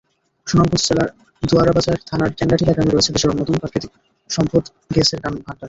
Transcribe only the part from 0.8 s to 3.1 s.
জেলার দোয়ারাবাজার থানার টেংরাটিলা গ্রামে